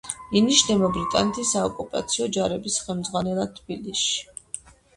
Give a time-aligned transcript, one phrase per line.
[0.39, 4.21] ინიშნება ბრიტანეთის საოკუპაციო ჯარების ხელმძღვანელად თბილისში.